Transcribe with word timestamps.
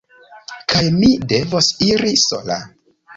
Kaj 0.73 0.79
mi 0.95 1.09
devos 1.33 1.69
iri 1.89 2.15
sola. 2.23 2.59